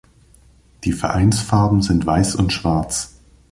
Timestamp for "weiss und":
2.07-2.51